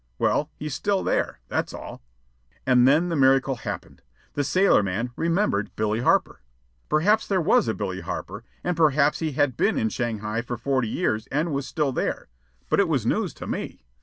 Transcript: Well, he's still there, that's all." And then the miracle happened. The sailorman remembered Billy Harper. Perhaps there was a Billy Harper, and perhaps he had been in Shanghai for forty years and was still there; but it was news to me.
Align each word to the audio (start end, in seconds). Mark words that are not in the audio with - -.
Well, 0.17 0.49
he's 0.55 0.73
still 0.73 1.03
there, 1.03 1.41
that's 1.47 1.75
all." 1.75 2.01
And 2.65 2.87
then 2.87 3.09
the 3.09 3.15
miracle 3.15 3.57
happened. 3.57 4.01
The 4.33 4.43
sailorman 4.43 5.11
remembered 5.15 5.69
Billy 5.75 5.99
Harper. 6.01 6.41
Perhaps 6.89 7.27
there 7.27 7.39
was 7.39 7.67
a 7.67 7.75
Billy 7.75 8.01
Harper, 8.01 8.43
and 8.63 8.75
perhaps 8.75 9.19
he 9.19 9.33
had 9.33 9.55
been 9.55 9.77
in 9.77 9.89
Shanghai 9.89 10.41
for 10.41 10.57
forty 10.57 10.89
years 10.89 11.27
and 11.27 11.51
was 11.53 11.67
still 11.67 11.91
there; 11.91 12.29
but 12.67 12.79
it 12.79 12.87
was 12.87 13.05
news 13.05 13.31
to 13.35 13.45
me. 13.45 13.85